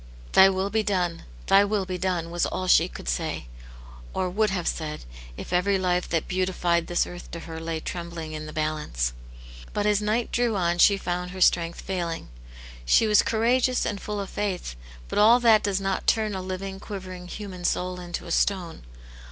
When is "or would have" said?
4.15-4.67